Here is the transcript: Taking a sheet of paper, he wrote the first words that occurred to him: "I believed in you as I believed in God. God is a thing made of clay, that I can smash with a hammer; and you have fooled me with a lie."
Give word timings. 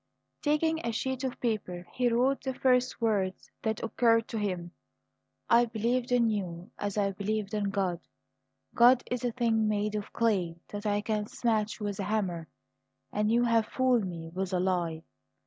Taking 0.41 0.83
a 0.83 0.91
sheet 0.91 1.23
of 1.23 1.39
paper, 1.39 1.85
he 1.93 2.09
wrote 2.09 2.41
the 2.43 2.55
first 2.55 2.99
words 2.99 3.51
that 3.61 3.83
occurred 3.83 4.27
to 4.29 4.39
him: 4.39 4.71
"I 5.47 5.65
believed 5.65 6.11
in 6.11 6.27
you 6.31 6.71
as 6.79 6.97
I 6.97 7.11
believed 7.11 7.53
in 7.53 7.65
God. 7.65 7.99
God 8.73 9.03
is 9.11 9.23
a 9.23 9.31
thing 9.31 9.67
made 9.67 9.93
of 9.93 10.11
clay, 10.11 10.55
that 10.69 10.87
I 10.87 11.01
can 11.01 11.27
smash 11.27 11.79
with 11.79 11.99
a 11.99 12.05
hammer; 12.05 12.47
and 13.13 13.31
you 13.31 13.43
have 13.43 13.67
fooled 13.67 14.07
me 14.07 14.29
with 14.33 14.53
a 14.53 14.59
lie." 14.59 15.03